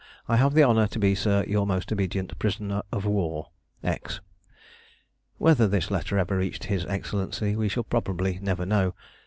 [0.27, 3.51] I have the honour to be, sir, your most obedient prisoner of war,
[3.83, 4.19] X."
[5.37, 8.95] Whether this letter ever reached His Excellency we shall probably never know.